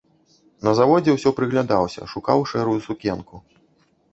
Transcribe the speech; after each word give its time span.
На 0.67 0.71
заводзе 0.79 1.11
ўсё 1.15 1.29
прыглядаўся, 1.39 2.01
шукаў 2.15 2.43
шэрую 2.53 2.77
сукенку. 2.87 3.35